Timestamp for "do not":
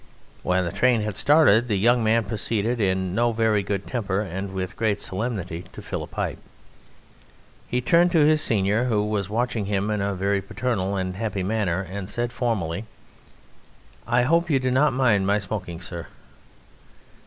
14.57-14.91